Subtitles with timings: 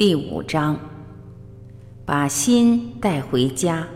[0.00, 0.80] 第五章，
[2.06, 3.86] 把心带回家。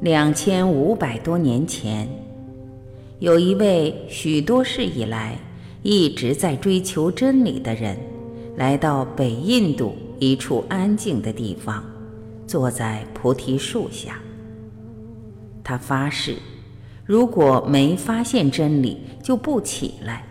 [0.00, 2.08] 两千五百多年前，
[3.18, 5.36] 有一位许多世以来
[5.82, 7.98] 一直在追求真理的人，
[8.56, 11.84] 来到北印度一处安静的地方，
[12.46, 14.18] 坐在菩提树下。
[15.62, 16.36] 他发誓，
[17.04, 20.24] 如果没发现真理，就不起来。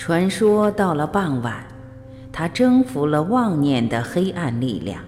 [0.00, 1.62] 传说到了傍晚，
[2.32, 5.04] 他征服了妄念的黑暗力量。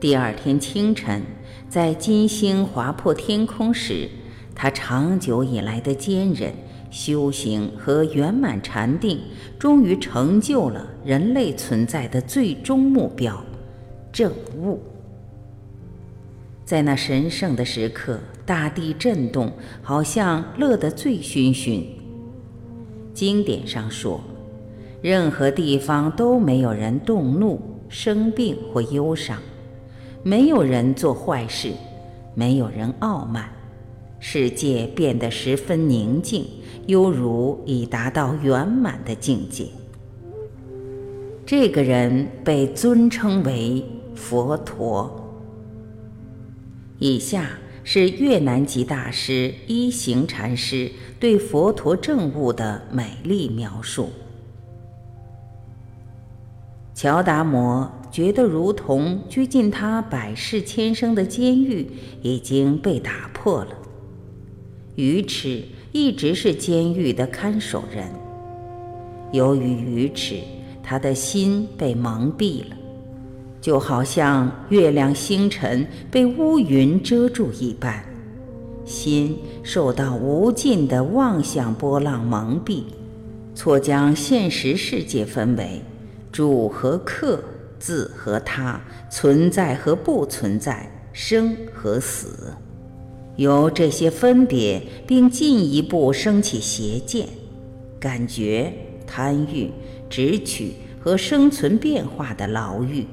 [0.00, 1.22] 第二天清晨，
[1.68, 4.10] 在金星划破天空时，
[4.56, 6.52] 他长久以来的坚韧
[6.90, 9.20] 修行和圆满禅定，
[9.56, 13.40] 终于成就了人类存在的最终目标——
[14.10, 14.82] 正悟。
[16.64, 21.84] 在那神圣的时刻，大地震动，好像乐得醉醺醺。
[23.16, 24.20] 经典上说，
[25.00, 27.58] 任何地方都没有人动怒、
[27.88, 29.40] 生病或忧伤，
[30.22, 31.72] 没有人做坏事，
[32.34, 33.50] 没有人傲慢，
[34.20, 36.44] 世界变得十分宁静，
[36.84, 39.64] 犹如已达到圆满的境界。
[41.46, 43.82] 这个人被尊称为
[44.14, 45.10] 佛陀。
[46.98, 47.48] 以下。
[47.88, 54.10] 是越南籍大师一行禅师对佛陀正悟的美丽描述。
[56.94, 61.90] 乔达摩觉得，如同拘禁他百世千生的监狱
[62.22, 63.70] 已经被打破了。
[64.94, 68.08] 愚痴一直是监狱的看守人，
[69.32, 70.36] 由于愚痴，
[70.82, 72.76] 他的心被蒙蔽了。
[73.60, 78.02] 就好像月亮星辰被乌云遮住一般，
[78.86, 82.84] 心受到无尽的妄想波浪蒙蔽，
[83.54, 85.82] 错将现实世界分为
[86.30, 87.42] 主和客、
[87.78, 88.80] 自和他、
[89.10, 92.54] 存在和不存在、生和死。
[93.36, 97.28] 由这些分别，并进一步升起邪见、
[97.98, 98.72] 感觉、
[99.06, 99.70] 贪欲、
[100.08, 103.04] 执取和生存变化的牢狱。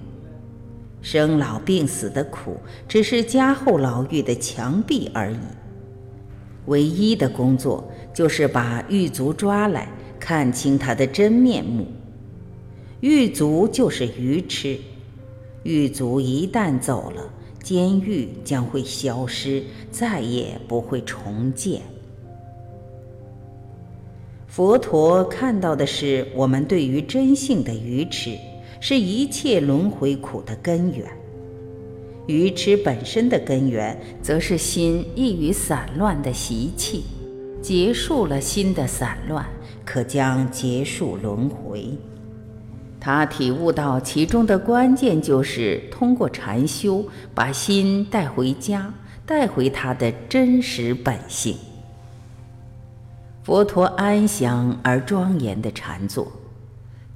[1.01, 2.55] 生老病死的苦，
[2.87, 5.37] 只是加厚牢狱的墙壁而已。
[6.65, 9.87] 唯一的工作就是把狱卒抓来，
[10.19, 11.85] 看清他的真面目。
[13.01, 14.77] 狱卒就是愚痴，
[15.63, 17.29] 狱卒一旦走了，
[17.61, 21.81] 监狱将会消失，再也不会重建。
[24.47, 28.37] 佛陀看到的是我们对于真性的愚痴。
[28.85, 31.07] 是一切轮回苦的根源。
[32.27, 37.03] 愚痴本身的根源，则是心易于散乱的习气。
[37.61, 39.45] 结束了心的散乱，
[39.85, 41.97] 可将结束轮回。
[42.99, 48.93] 他体悟到其中的关键，就是通过禅修，把心带回家，
[49.25, 51.57] 带回他的真实本性。
[53.43, 56.31] 佛陀安详而庄严的禅坐。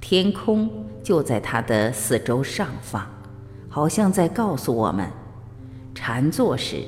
[0.00, 0.70] 天空
[1.02, 3.06] 就在他的四周上方，
[3.78, 5.08] 好像在告诉我们：
[5.94, 6.82] 禅坐时，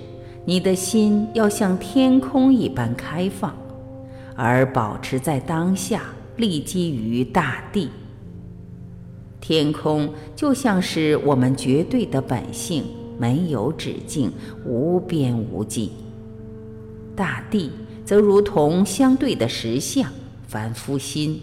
[0.44, 3.56] 你的心要像天空一般开放，
[4.34, 6.02] 而保持在当下，
[6.36, 7.90] 立基于大地。
[9.40, 12.82] 天空就像是我们绝对的本性，
[13.16, 14.32] 没有止境，
[14.66, 15.90] 无边无际；
[17.14, 17.70] 大地
[18.04, 20.10] 则如同相对的实相，
[20.48, 21.40] 凡夫心。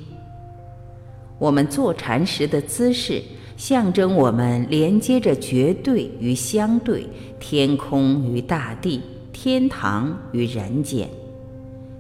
[1.40, 3.24] 我们坐禅时的姿势，
[3.58, 7.10] 象征我们连接着绝对与相对，
[7.40, 9.02] 天空与大地，
[9.34, 11.10] 天堂与人间，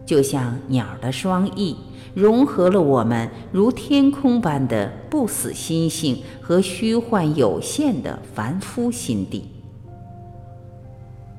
[0.06, 1.76] 就像鸟的双翼，
[2.14, 9.44] 融合了我们如天空般的不死心性和虚幻有限的凡夫心地。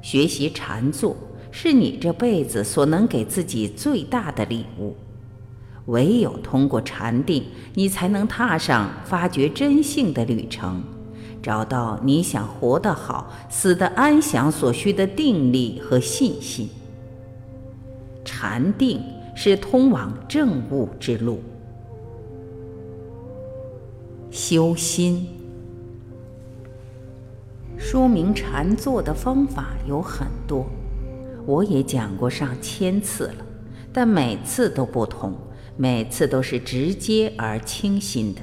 [0.03, 1.17] 学习禅坐，
[1.53, 4.97] 是你这辈子所能给自己最大的礼物。
[5.89, 7.45] 唯有通过禅定，
[7.75, 10.83] 你才能踏上发掘真性的旅程，
[11.43, 16.69] 找到你想活得好、死得安详所需的定力和信心。
[18.25, 19.03] 禅定
[19.35, 21.41] 是通往正悟之路。
[24.31, 25.27] 修心，
[27.79, 30.67] 说明禅坐的方法有很多，
[31.47, 33.47] 我也讲过上千次了，
[33.91, 35.33] 但每次都不同。
[35.81, 38.41] 每次都是直接而清新的。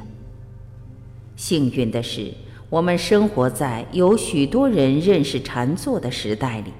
[1.35, 2.33] 幸运的是，
[2.69, 6.71] 我们生活在有许多人认识禅坐的时代里。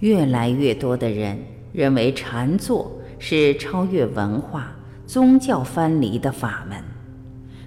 [0.00, 1.38] 越来越多的人
[1.72, 6.82] 认为禅坐是超越文化、宗教藩篱的法门，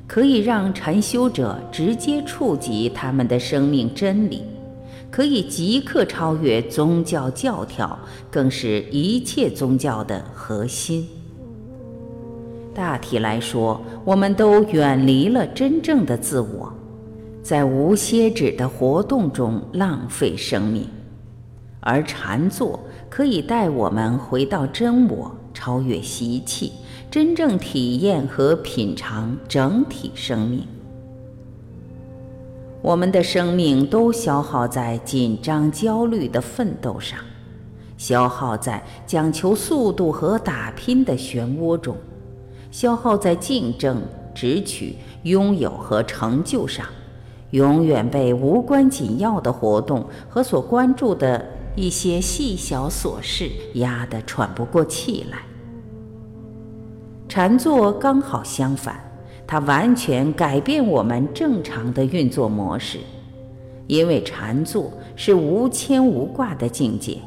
[0.06, 4.44] 可以让禅修者直接触及他们的生命真理，
[5.10, 7.98] 可以即刻超越宗教教条，
[8.30, 11.07] 更是一切宗教的核心。
[12.77, 16.71] 大体来说，我们都远离了真正的自我，
[17.41, 20.88] 在无歇止的活动中浪费生命，
[21.79, 22.79] 而禅坐
[23.09, 25.35] 可以带我们回到真我。
[25.56, 26.74] 超越习气，
[27.09, 30.68] 真正体验和品尝整体生命。
[32.83, 37.18] 我们的生命都消耗在紧张、焦虑的奋斗上，
[37.97, 41.97] 消耗在讲求速度和打拼的漩涡中，
[42.77, 44.03] 消耗在竞争、
[44.35, 44.94] 直取、
[45.24, 46.85] 拥有和成就上，
[47.50, 51.44] 永远被无关紧要的活动和所关注的
[51.75, 55.39] 一些细小琐事压得喘不过气来。
[57.27, 59.03] 禅坐刚好相反，
[59.47, 63.00] 它完全改变我们正常的运作模式。
[63.88, 67.18] 因为禅坐是无牵无挂的境界，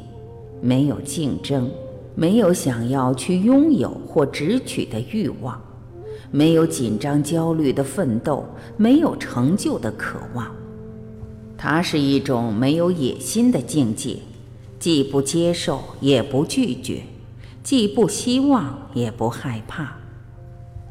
[0.61, 1.69] 没有竞争，
[2.21, 5.59] 没有想要去拥有或直取的欲望，
[6.29, 8.45] 没有紧张焦虑的奋斗，
[8.77, 10.45] 没有成就的渴望。
[11.57, 14.17] 它是一种没有野心的境界，
[14.77, 17.01] 既不接受也不拒绝。
[17.63, 19.95] 既不希望也不害怕，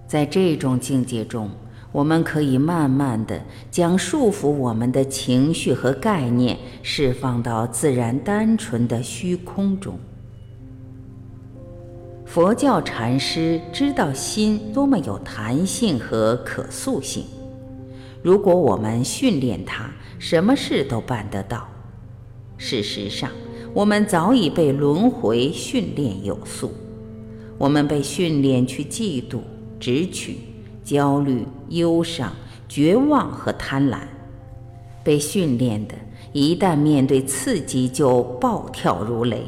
[0.09, 1.49] 在这种境界中，
[1.93, 3.41] 我们可以慢慢的
[3.71, 9.97] 将束缚我们的情绪和概念释放到自然单纯的虚空中。
[12.33, 17.25] 佛教禅师知道心多么有弹性和可塑性，
[18.23, 19.91] 如果我们训练它，
[20.21, 21.67] 什么事都办得到。
[22.57, 23.29] 事实上。
[23.73, 26.73] 我们早已被轮回训练有素，
[27.57, 29.39] 我们被训练去嫉妒、
[29.79, 30.39] 执取、
[30.83, 32.33] 焦虑、忧伤、
[32.69, 33.99] 绝望和贪婪，
[35.05, 35.95] 被训练的，
[36.33, 39.45] 一旦面对刺激就暴跳如雷。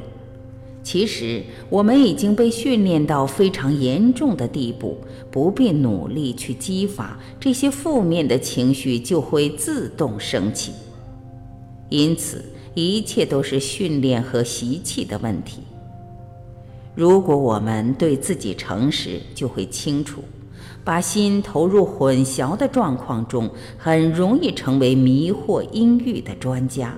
[0.82, 4.98] 其实，我们已经被训练到非常严重的地步，
[5.30, 10.72] 不必努力去激发这些负面的情绪，就会自动升起。
[11.88, 12.44] 因此。
[12.74, 15.60] 一切都是训练和习气的问题。
[16.94, 20.22] 如果我们对自己诚实，就会清楚，
[20.82, 26.96] 把心投入混淆的状况中，很容易成为迷惑阴郁的专家，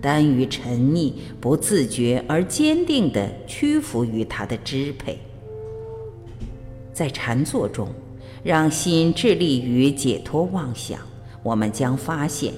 [0.00, 5.18] 耽于沉溺，不自觉而坚定地屈服于他的支配。
[6.92, 7.88] 在禅坐中，
[8.42, 11.00] 让心致力于解脱妄想，
[11.42, 12.52] 我们将发现。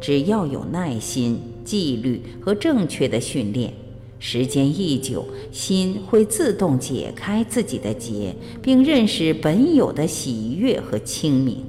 [0.00, 3.72] 只要有耐心、纪律和正确的训练，
[4.18, 11.64] 时间一久，心会自动解开自己的结，并认识本有的喜悦和清明。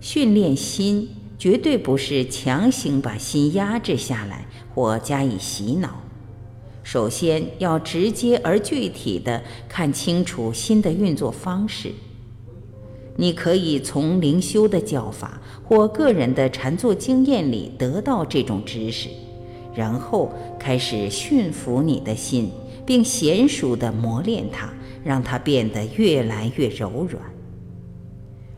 [0.00, 6.02] 训练心绝对不是强行把心压制下来或加以洗脑，
[6.82, 11.92] 首先要直接而具体的看清楚心的运作方式。
[13.16, 19.08] 你可以从灵修的教法或个人的禅坐经验里得到这种知识，
[19.74, 22.50] 然后开始驯服你的心，
[22.84, 24.72] 并娴熟地磨练它，
[25.02, 27.22] 让它变得越来越柔软。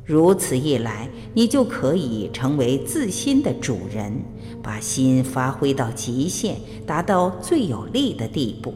[0.09, 4.23] 如此一来，你就可以成为自心的主人，
[4.62, 8.73] 把心发挥到极限，达到最有力的地步。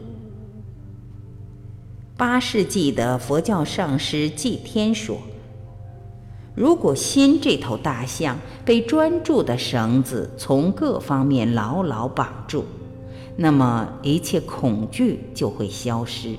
[2.19, 5.17] 八世纪的佛教上师祭天说。
[6.55, 12.67] 如果心这头大象被专注的绳子从各方面牢牢绑住，
[13.37, 16.37] 那么一切恐惧就会消失，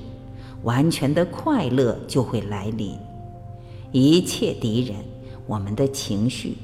[0.62, 2.96] 完全的快乐就会来临。
[3.94, 4.96] 一切敌人，
[5.46, 6.56] 我们的情绪，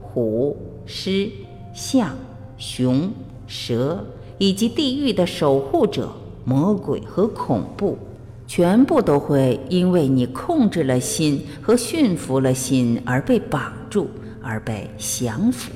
[0.00, 1.30] 虎、狮、
[1.74, 2.16] 象、
[2.56, 3.12] 熊、
[3.46, 4.02] 蛇，
[4.38, 6.10] 以及地狱的守护者、
[6.46, 7.98] 魔鬼和恐怖。
[8.46, 14.08] 全部都会因为你控制了心和驯服了心而被绑住，
[14.42, 15.70] 而被降服。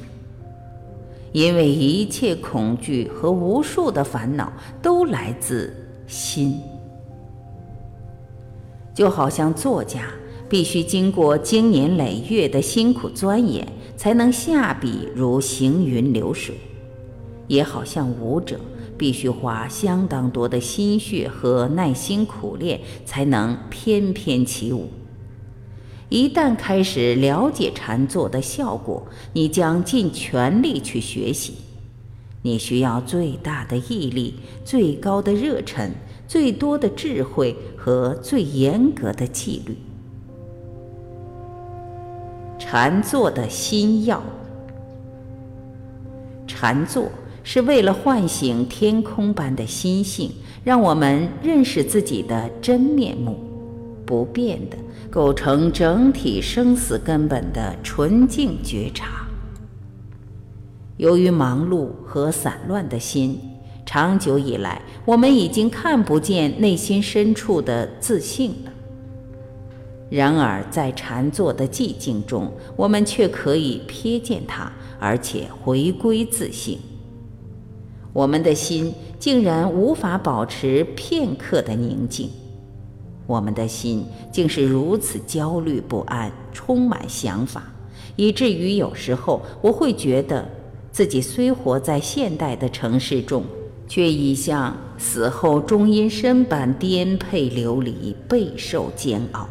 [1.33, 4.51] 因为一切恐惧和无数的烦恼
[4.81, 5.77] 都来自
[6.07, 6.59] 心，
[8.95, 10.09] 就好像作家
[10.53, 13.67] 必须经过经年累月的辛苦钻研，
[13.97, 16.55] 才能下笔如行云流水，
[17.49, 18.61] 也好像舞者。
[18.99, 24.91] 必须花相当多的心血和耐心苦练，才能翩翩起舞。
[26.11, 31.55] 一旦开始了解禅坐的效果，你将尽全力去学习。
[32.43, 34.35] 你需要最大的毅力、
[34.67, 35.91] 最高的热忱、
[36.29, 39.75] 最多的智慧和最严格的纪律。
[42.75, 44.23] 禅坐的心要，
[46.47, 47.13] 禅坐
[47.45, 50.31] 是为了唤醒天空般的心性，
[50.65, 53.37] 让我们认识自己的真面目，
[54.07, 54.79] 不变的
[55.11, 59.27] 构成整体生死根本的纯净觉察。
[60.97, 63.39] 由于忙碌和散乱的心，
[63.85, 68.72] 长久以来，我们已经看不见内心深处的自信了。
[70.15, 76.79] 然而，在禅坐的寂静中，我们却可以瞥见它，而且回归自信。
[78.13, 82.29] 我们的心竟然无法保持片刻的宁静，
[83.27, 87.73] 我们的心竟是如此焦虑不安，充满想法，
[88.15, 90.47] 以至于有时候我会觉得。
[90.91, 93.45] 自己虽活在现代的城市中，
[93.89, 99.49] 却已像死后终阴身般颠沛流离，备受煎熬。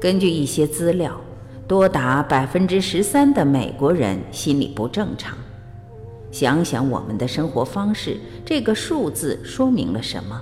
[0.00, 1.20] 根据一些资料，
[1.66, 5.36] 多达百分之十三的美国人心理不正常。
[6.30, 10.40] 想想我们的生活方式，这个数字说明了什么？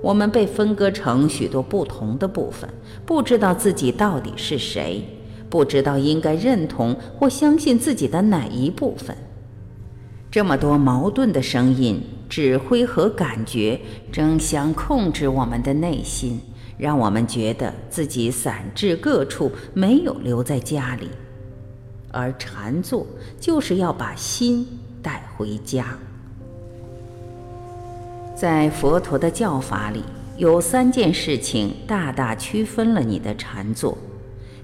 [0.00, 2.68] 我们被分割成许多不同的部分，
[3.04, 5.02] 不知道自己到底是谁。
[5.50, 9.16] 不知道应该认同或相信自己的哪一部分。
[10.28, 13.80] 这么多矛盾的声音、指挥和感觉
[14.10, 16.40] 争相控制我们的内心，
[16.76, 21.08] 让我们觉得自己散至各处，没有留在家里。
[22.10, 23.06] 而禅坐
[23.40, 24.66] 就是要把心
[25.02, 25.98] 带回家。
[28.34, 30.02] 在佛陀的教法里，
[30.36, 33.96] 有三件事情大大区分了你的禅坐。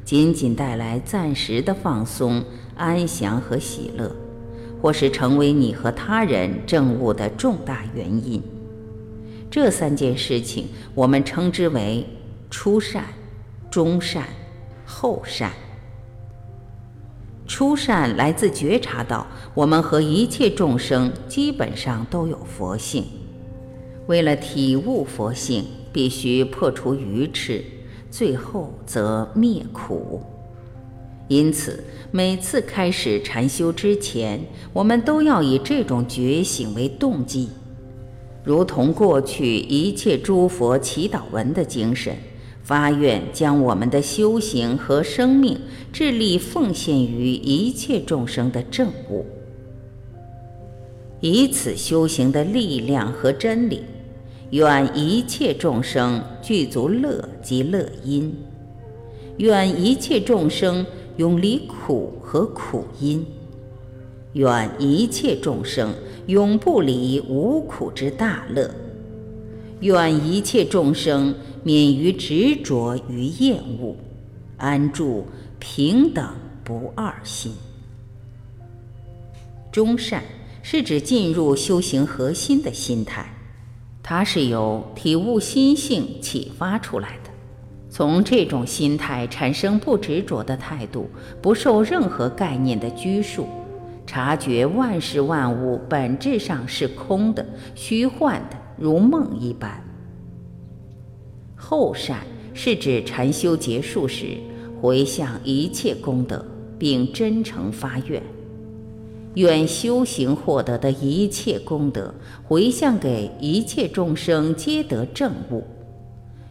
[0.05, 2.43] 仅仅带来暂时的放松、
[2.75, 4.11] 安详和喜乐，
[4.83, 8.43] 或是成为你和他人证悟的重大原因。
[9.50, 12.07] 这三件事情，我们称之为
[12.50, 13.04] 初善、
[13.71, 14.28] 中善、
[14.87, 15.50] 后善。
[17.49, 23.04] 初善来自觉察到，我们和一切众生基本上都有佛性。
[24.07, 27.64] 为了体悟佛性，必须破除愚痴。
[28.09, 30.21] 最后则灭苦，
[31.28, 34.40] 因此每次开始禅修之前，
[34.73, 37.49] 我们都要以这种觉醒为动机，
[38.42, 42.16] 如同过去一切诸佛祈祷文的精神，
[42.62, 45.59] 发愿将我们的修行和生命
[45.92, 49.26] 致力奉献于一切众生的正悟，
[51.20, 53.82] 以此修行的力量和真理。
[54.50, 58.35] 愿一切众生具足乐及乐因，
[59.37, 60.85] 愿一切众生
[61.18, 63.25] 永离苦和苦因，
[64.35, 65.93] 愿一切众生
[66.27, 68.71] 永不离无苦之大乐，
[69.81, 71.35] 愿一切众生
[71.65, 73.97] 免于执着与厌恶，
[74.57, 75.27] 安住
[75.59, 76.25] 平等
[76.63, 77.53] 不二心。
[79.73, 80.23] 中善
[80.63, 83.35] 是指进入修行核心的心态。
[84.03, 87.31] 它是由体悟心性启发出来的，
[87.89, 91.09] 从这种心态产生不执着的态度，
[91.41, 93.47] 不受任何概念的拘束，
[94.11, 99.81] 察觉万事万物本质上是空的、虚幻的，如梦一般。
[101.55, 102.19] 后善
[102.52, 104.37] 是指禅修结束时，
[104.83, 106.45] 回向一切功德，
[106.76, 108.21] 并真诚发愿。
[109.35, 112.12] 愿修行获得的一切功德
[112.43, 115.62] 回向给一切众生，皆得正悟。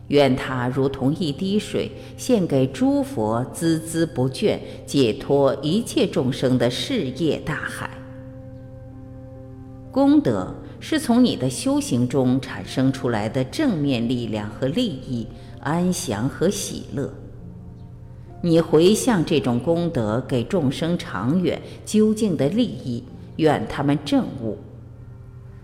[0.09, 7.89] 愿它如同一滴水，献给诸佛，孜孜不倦，解脱一切众生的事业大海。
[9.91, 15.25] 功德是从你的修行中产生出来的正面力量和利益，
[15.61, 17.11] 安详和喜乐。
[18.41, 23.03] 你回向这种功德给众生长远究竟的利益，
[23.37, 24.57] 愿他们证悟。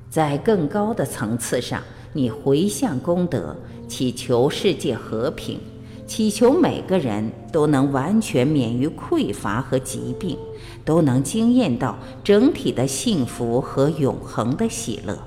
[0.10, 3.56] 在更高的层次上，你回向功德，
[3.88, 5.60] 祈求世界和平，
[6.08, 10.38] 祈求每个人都能完全免于匮乏和疾病，
[10.84, 15.18] 都能惊艳到整体的幸福和永恒的喜乐。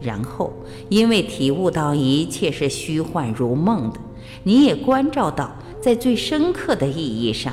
[0.00, 0.52] 然后，
[0.88, 4.00] 因为体悟到一切是虚幻如梦的，
[4.42, 5.54] 你也关照到。
[5.80, 7.52] 在最深刻的意义上，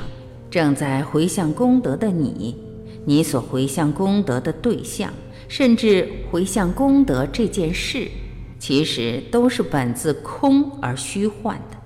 [0.51, 2.55] 正在回向功德的你，
[3.05, 5.11] 你所回向功德的对象，
[5.47, 8.07] 甚至回向功德这件事，
[8.59, 11.77] 其实都是本自空而虚幻的。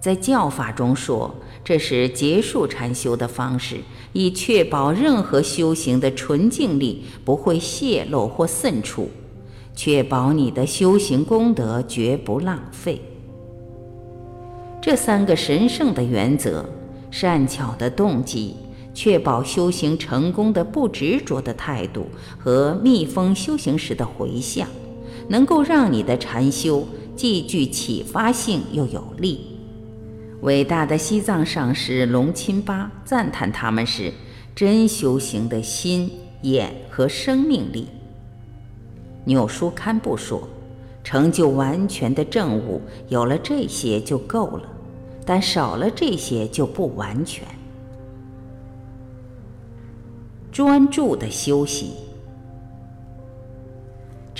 [0.00, 3.78] 在教法中说，这是结束禅修的方式，
[4.12, 9.10] 以确保任何修行的纯净力不会泄露或渗出，
[9.74, 13.00] 确保你的修行功德绝不浪费。
[14.80, 16.64] 这三个神圣的原则，
[17.10, 18.54] 善巧的动机，
[18.94, 22.06] 确保修行成功的不执着的态度
[22.38, 24.68] 和密封修行时的回向，
[25.28, 29.40] 能够让你的禅修既具启发性又有力。
[30.42, 34.12] 伟大的西藏上师龙钦巴赞叹他们是
[34.54, 36.10] 真修行的心、
[36.42, 37.88] 眼和生命力。
[39.24, 40.46] 纽舒堪布说
[41.02, 44.62] ：“成就完全的正悟，有了这些就够了，
[45.24, 47.44] 但少了这些就不完全。”
[50.52, 51.92] 专注的休息，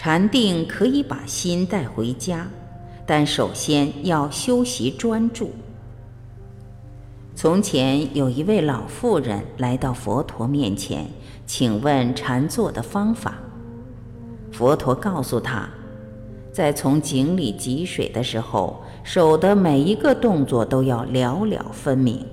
[0.06, 2.46] 禅定可以把心带回家，
[3.04, 5.50] 但首先要修习专注。
[7.34, 11.08] 从前有一位老妇人来到佛陀面前，
[11.44, 13.34] 请问禅坐的方法。
[14.52, 15.68] 佛陀告诉她，
[16.52, 22.24] 在从井里汲水的时候，手的每一个动作都要了了分明。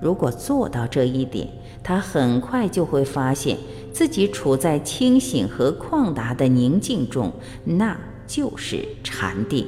[0.00, 1.48] 如果做到这一点，
[1.82, 3.58] 他很快就会发现
[3.92, 7.32] 自己处在清醒和旷达的宁静中，
[7.64, 9.66] 那就是禅定。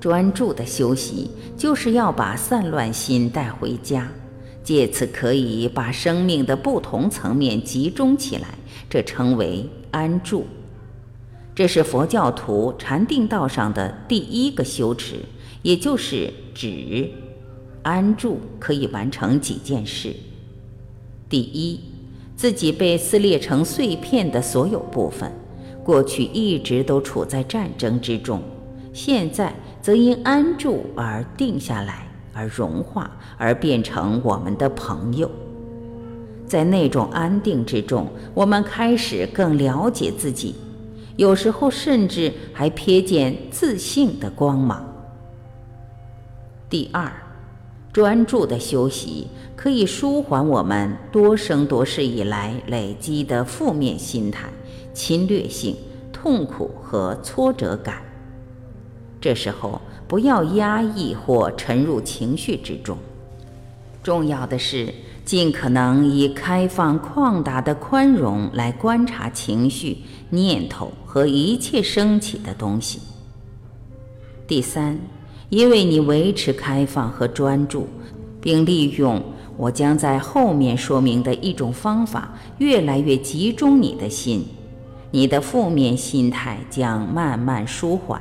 [0.00, 4.08] 专注的休息，就是要把散乱心带回家，
[4.62, 8.48] 借此可以把生命的不同层面集中起来，
[8.88, 10.46] 这称为安住。
[11.54, 15.16] 这是佛教徒禅定道上的第一个修持，
[15.62, 17.10] 也就是止。
[17.88, 20.14] 安住可以完成几件事：
[21.26, 21.80] 第一，
[22.36, 25.32] 自己被撕裂成碎片的所有部分，
[25.82, 28.42] 过去一直都处在战争之中，
[28.92, 29.54] 现在。
[29.80, 35.30] 则因安住而定下来，而融化，而变成我们的朋友。
[36.46, 40.56] 在那种安定之中，我们开始更了解自己，
[41.16, 44.84] 有时候甚至还瞥见自信的光芒。
[46.68, 47.10] 第二，
[47.98, 54.48] 专注的休息可以舒缓我们多生多世以来累积的负面心态、
[54.94, 55.74] 侵略性、
[56.12, 58.00] 痛苦和挫折感。
[59.20, 62.96] 这时候不要压抑或沉入情绪之中，
[64.00, 69.96] 重要的是尽可能以开放旷达的宽容来观察情绪、
[70.30, 73.00] 念头和一切升起的东西。
[74.46, 74.96] 第三，
[75.50, 77.88] 因为你维持开放和专注，
[78.40, 79.22] 并利用
[79.56, 84.44] 我将在后面说明的一种方法，越来越集中你的心，
[85.10, 88.20] 你的负面心态将慢慢舒缓。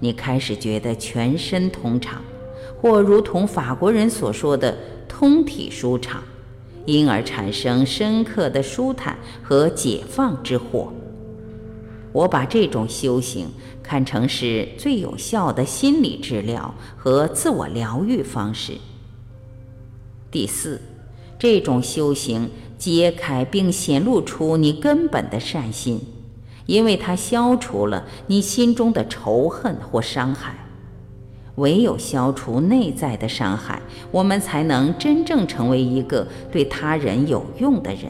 [0.00, 2.20] 你开始觉得全身通畅，
[2.80, 4.76] 或如同法国人所说的
[5.08, 6.22] “通体舒畅”，
[6.84, 10.92] 因而产生深刻的舒坦和解放之祸。
[12.16, 13.46] 我把这种修行
[13.82, 18.72] 看成是最有效的心理治疗和自我疗愈方式。
[20.30, 20.80] 第四，
[21.38, 26.00] 这种修行揭开并显露出你根本的善心。
[26.64, 30.66] 因为它消除了你心中的仇恨或伤害，
[31.56, 38.06] 唯有消除内在的伤害，我们才能真正成为一个对他人有用的人。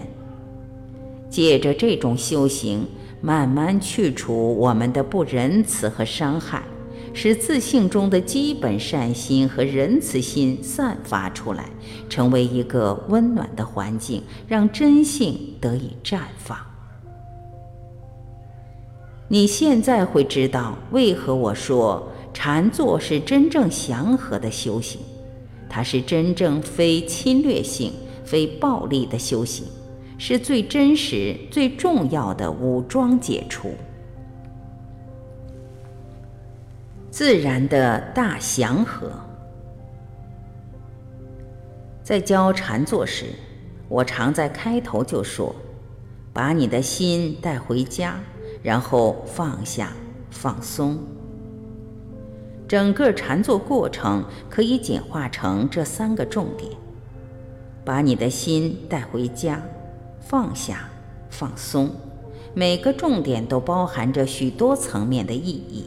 [1.28, 2.86] 借着这种修行，
[3.20, 6.62] 慢慢去除我们的不仁慈和伤害，
[7.12, 11.64] 使自信中的基本善心和仁慈心散发出来，
[12.08, 16.58] 成为一个温暖的环境，让真性得以绽放。
[19.28, 25.00] 你现在会知道为何我说禅坐是真正祥和的修行，
[25.68, 27.92] 它是真正非侵略性、
[28.24, 29.64] 非暴力的修行，
[30.18, 33.70] 是最真实、最重要的武装解除。
[37.10, 39.10] 自然的大祥和。
[42.02, 43.26] 在教禅坐时，
[43.88, 45.54] 我常在开头就说
[46.32, 48.18] ：“把你的心带回家。”
[48.62, 49.92] 然后放下，
[50.30, 50.98] 放松。
[52.66, 56.72] 整个禅坐过程可以简化成这三个重点：
[57.84, 59.62] 把你的心带回家，
[60.28, 60.90] 放下，
[61.30, 61.90] 放松。
[62.52, 65.84] 每个重点都包含着许多层面的意义。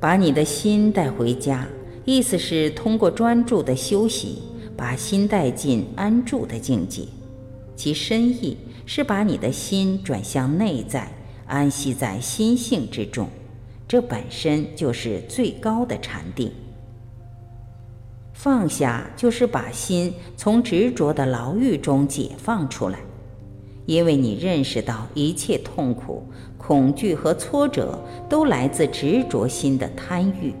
[0.00, 1.66] 把你的心带回家，
[2.04, 4.38] 意思是通过专注的休息，
[4.76, 7.02] 把心带进安住的境界，
[7.76, 8.56] 其深意。
[8.88, 11.10] 是把你的心转向内在，
[11.48, 13.28] 安息在心性之中，
[13.88, 16.52] 这本身就是最高的禅定。
[18.38, 22.98] 放下就是把心从执着的牢狱中解放出来，
[23.86, 26.22] 因为你认识到一切痛苦、
[26.58, 30.52] 恐惧和挫折都来自执着心的贪欲。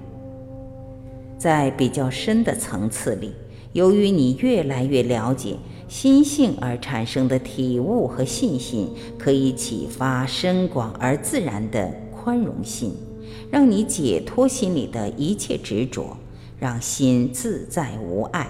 [1.38, 3.34] 在比较深的层次里，
[3.74, 12.94] 由于你越来越了解心性而产生的体悟和信心，可以启发深广而自然的宽容心，
[13.50, 16.16] 让你解脱心里的一切执着。
[16.58, 18.48] 让心自在无碍，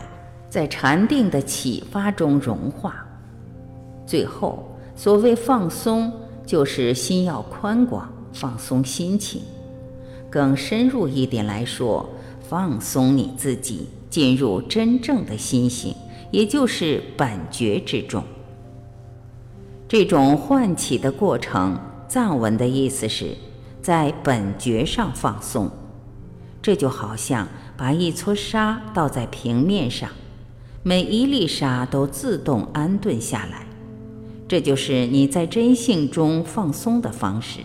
[0.48, 3.06] 在禅定的启发中融化。
[4.06, 6.12] 最后，所谓放松，
[6.44, 9.42] 就是心要宽广，放松心情。
[10.30, 12.08] 更深入一点来说，
[12.48, 15.94] 放松你自己，进入真正的心性，
[16.30, 18.22] 也就是本觉之中。
[19.88, 23.36] 这种唤起的过程，藏文的意思是
[23.80, 25.70] 在本觉上放松。
[26.60, 30.08] 这就好像把一撮沙倒在平面上，
[30.82, 33.66] 每一粒沙都自动安顿下来。
[34.48, 37.60] 这就是你在真性中放松的方式，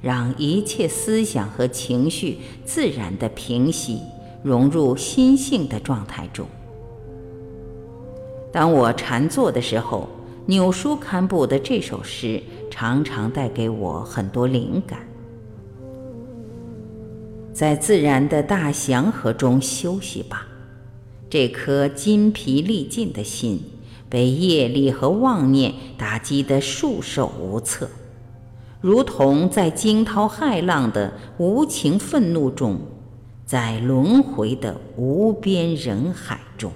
[0.00, 4.00] 让一切思想和情绪自然的平息，
[4.42, 6.46] 融入心性的状态中。
[8.52, 10.08] 当我禅坐的时候，
[10.46, 15.00] 纽书堪布的这首诗常常带给我很多灵感。
[17.52, 20.46] 在自然的大祥和中休息吧，
[21.28, 23.60] 这颗筋疲力尽的心，
[24.08, 27.88] 被业力和妄念打击得束手无策，
[28.80, 32.78] 如同在惊涛骇浪的无情愤怒中，
[33.44, 36.72] 在轮回的无边人海中，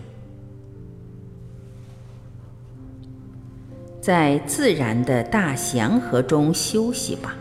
[4.01, 7.37] 在自然的大祥和中休息吧。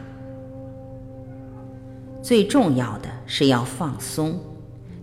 [2.21, 4.39] 最重要的是要放松，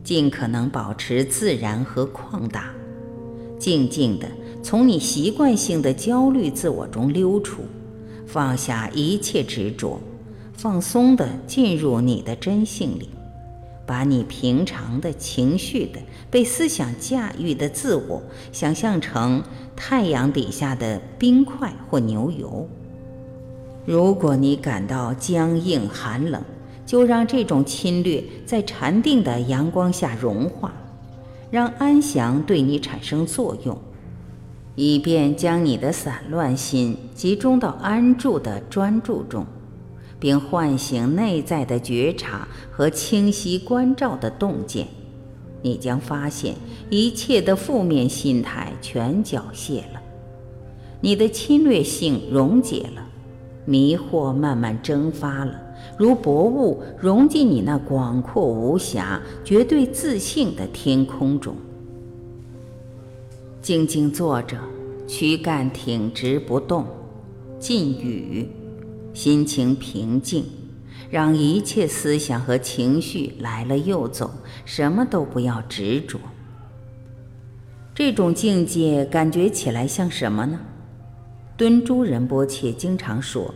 [0.05, 2.71] 尽可能保持自然和旷达，
[3.59, 4.29] 静静地
[4.63, 7.63] 从你习惯性的焦虑自我中溜出，
[8.27, 10.01] 放下一切执着，
[10.53, 13.09] 放松地进入你的真性里，
[13.87, 15.99] 把你平常的情绪的
[16.31, 19.43] 被思想驾驭的自我想象成
[19.75, 22.69] 太阳底下的冰块或牛油。
[23.87, 26.45] 如果你感到僵硬寒冷，
[26.91, 30.75] 就让这种侵略在禅定的阳光下融化，
[31.49, 33.79] 让安详对你产生作用，
[34.75, 39.47] 以便将你的散乱心集中到安住的专注中，
[40.19, 44.89] 并唤醒内在的觉察和清晰关照的洞见。
[45.63, 46.57] 你将发现
[46.91, 50.03] 一切的负面心态全缴械了，
[51.01, 53.07] 你的侵略性溶解了，
[53.65, 55.60] 迷惑慢慢蒸发了。
[55.97, 61.55] 如薄雾融进你那广阔无暇、绝对自信的天空中，
[63.61, 64.59] 静静坐着，
[65.07, 66.87] 躯干挺直不动，
[67.59, 68.49] 禁语，
[69.13, 70.45] 心情平静，
[71.11, 74.31] 让一切思想和情绪来了又走，
[74.65, 76.19] 什么都不要执着。
[77.95, 80.59] 这种境界感觉起来像什么呢？
[81.59, 83.55] 敦珠仁波切经常说。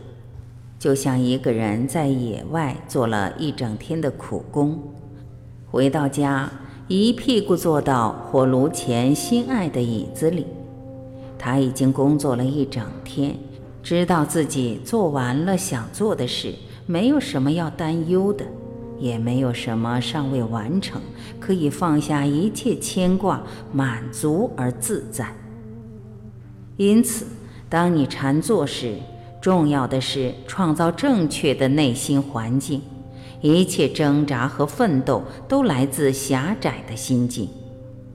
[0.85, 4.79] 就像一个人在野外做了一整天的苦工，
[5.65, 6.47] 回到家
[6.87, 10.45] 一屁股坐到火炉前心爱的椅子里。
[11.39, 13.35] 他已经工作了一整天，
[13.81, 16.53] 知道自己做完了想做的事，
[16.85, 18.45] 没有什么要担忧的，
[18.99, 21.01] 也没有什么尚未完成，
[21.39, 23.41] 可以放下一切牵挂，
[23.73, 25.25] 满足而自在。
[26.77, 27.25] 因此，
[27.67, 28.93] 当你禅坐时，
[29.45, 32.81] 重要的是创造正确的内心环境，
[33.41, 37.47] 一切挣扎和奋斗都来自狭窄的心境，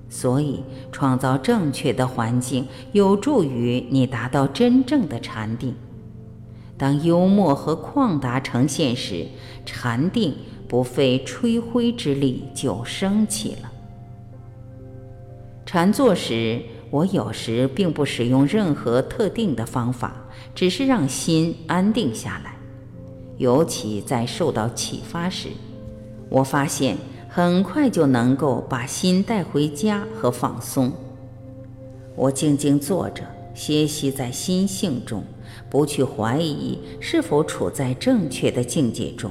[0.09, 5.73] 所以创造正确的环境有助于你达到真正的禅定。
[6.77, 9.25] 当幽默和旷达呈现时，
[9.65, 10.35] 禅定
[10.67, 13.71] 不费吹灰之力就升起了。
[15.65, 16.61] 禅坐时。
[16.91, 22.57] 我有时并不使用任何特定的方法，只是让心安定下来。
[23.39, 25.49] 尤其在受到启发时，
[26.29, 26.97] 我发现
[27.29, 30.93] 很快就能够把心带回家和放松。
[32.17, 33.23] 我静静坐着，
[33.55, 35.23] 歇息在心性中，
[35.71, 39.31] 不去怀疑是否处在正确的境界中，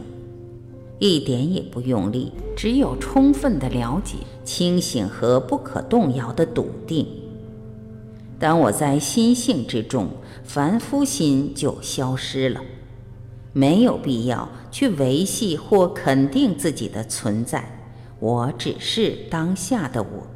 [0.97, 7.05] 一点也不用力，只有充分的了解、清醒和不可动摇的笃定。
[8.39, 10.07] 当我在心性之中，
[10.45, 12.61] 凡夫心就消失了，
[13.51, 17.77] 没有必要去维系或肯定自己的存在。
[18.21, 20.27] 我只是当下的我，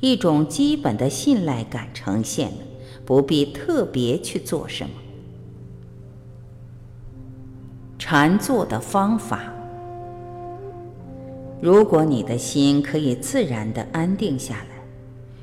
[0.00, 2.58] 一种基本的信赖感呈现了，
[3.06, 4.90] 不必特别去做什么。
[7.96, 9.52] 禅坐的方法，
[11.60, 14.71] 如果你的心可以自然的安定下来。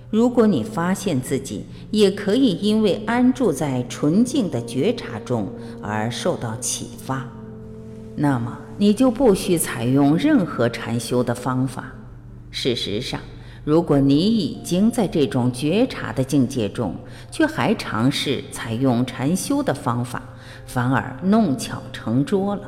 [0.09, 5.47] 如果你发现自己也可以因为安住在纯净的觉察中
[5.83, 7.27] 而受到启发，
[8.15, 11.93] 那么你就不需采用任何禅修的方法。
[12.49, 13.19] 事实上，
[13.63, 16.95] 如果你已经在这种觉察的境界中，
[17.29, 20.23] 却还尝试采用禅修的方法，
[20.65, 22.63] 反而弄巧成拙了。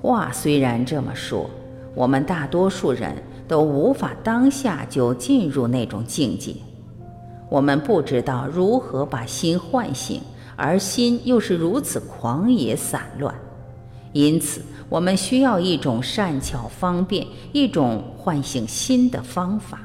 [0.00, 1.48] 话虽然这么说，
[1.94, 3.14] 我们大多数人。
[3.52, 6.54] 都无法当下就进入那种境界，
[7.50, 10.22] 我们不知道如何把心唤醒，
[10.56, 13.34] 而心又是如此狂野散乱，
[14.14, 19.78] 因此我们需要一种善巧方便、一种唤醒心的方法。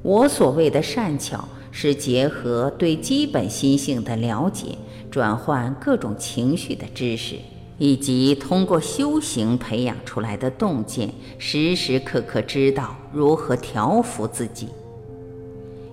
[0.00, 4.78] 我所谓的善巧，是结合对基本心性的了解，
[5.10, 7.36] 转换各种情绪的知识。
[7.78, 14.68] 以及通过修行培养出来的洞见，时时刻刻知道如何调服自己。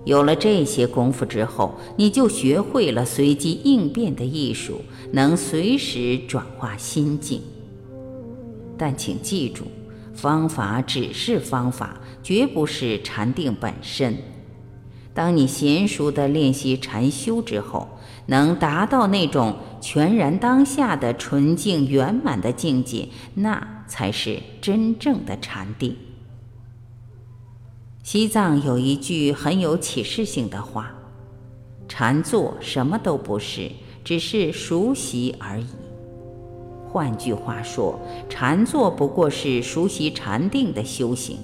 [0.04, 4.80] 有了这些功夫之后，你就学会了随机应变的艺术，
[5.12, 7.40] 能随时转化心境。
[8.76, 9.64] 但请记住，
[10.12, 14.16] 方法只是方法，绝不是禅定本身。
[15.14, 17.88] 当你娴熟地练习禅修之后，
[18.26, 25.96] 能达到那种全然当下的纯净圆满的境界，那才是真正的禅定。
[28.02, 30.94] 西藏有一句很有启示性的话
[31.88, 33.70] ：“禅坐什么都不是，
[34.04, 35.66] 只是熟悉而已。”
[36.86, 41.38] 换句话说，禅坐不过是熟悉禅定的修行。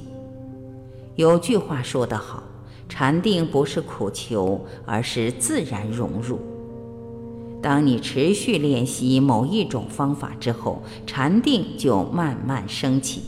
[1.16, 2.42] 有句话说得好
[2.88, 6.38] ：“禅定不是苦求，而是自然融入。”
[7.62, 13.22] 当你持续练习某一种方法之后，禅定就慢慢升起。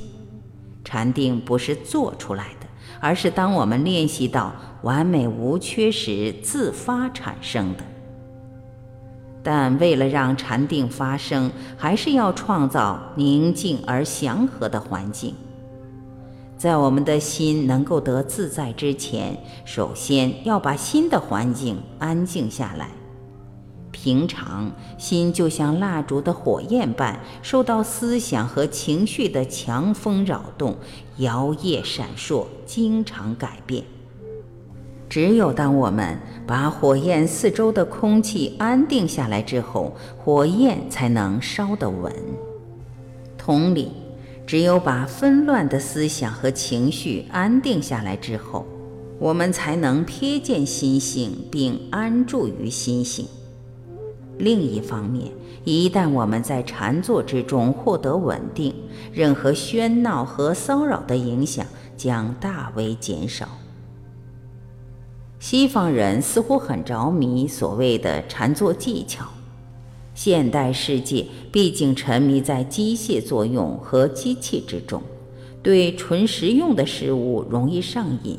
[0.85, 2.67] 禅定不是做出来的，
[3.01, 7.85] 而是当我们练习到完美无缺时自发产生的。
[9.43, 15.35] 但为了让禅定发生，还是要创造宁静而祥和的环境。
[16.57, 22.89] 在我们的心能够得自在之前，首先要把心的环境安静下来。
[23.93, 30.77] 平常心就像蜡烛的火焰般，受到思想和情绪的强风扰动，
[31.19, 33.85] 摇曳闪烁，经常改变。
[35.09, 42.11] 只有当我们把火焰四周的空气安定下来之后，火焰才能烧得稳。
[43.37, 43.93] 同理，
[44.47, 48.65] 只有把纷乱的思想和情绪安定下来之后，
[49.19, 53.27] 我们才能瞥见心性，并安住于心性。
[54.39, 55.31] 另一方面，
[55.65, 58.75] 一旦我们在禅坐之中获得稳定，
[59.13, 61.65] 任何喧闹和骚扰的影响
[61.97, 63.47] 将大为减少。
[65.39, 69.27] 西方人似乎很着迷所谓的禅坐技巧，
[70.15, 75.03] 现代世界毕竟沉迷在机械作用和机器之中，
[75.63, 78.39] 对纯实用的事物容易上瘾。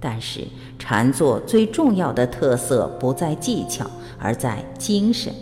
[0.00, 0.42] 但是，
[0.78, 3.86] 禅坐最重要的特色不在技巧。
[4.20, 5.32] 而在精神，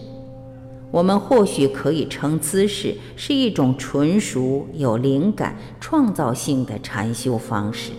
[0.90, 7.92] 我们或许可以称姿势是一种纯熟、有灵感、创造性的禅修方式。